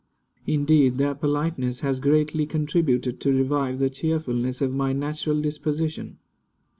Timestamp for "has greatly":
1.81-2.47